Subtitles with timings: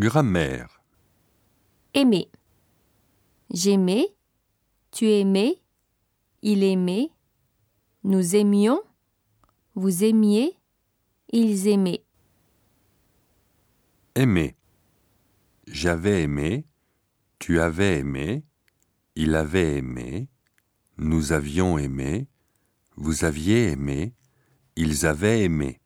[0.00, 0.82] Grammaire.
[1.92, 2.30] Aimer.
[3.50, 4.06] J'aimais,
[4.92, 5.60] tu aimais,
[6.40, 7.10] il aimait,
[8.02, 8.80] nous aimions,
[9.74, 10.56] vous aimiez,
[11.34, 12.02] ils aimaient.
[14.14, 14.56] Aimer.
[15.66, 16.64] J'avais aimé,
[17.38, 18.42] tu avais aimé,
[19.16, 20.28] il avait aimé,
[20.96, 22.26] nous avions aimé,
[22.96, 24.14] vous aviez aimé,
[24.76, 25.79] ils avaient aimé.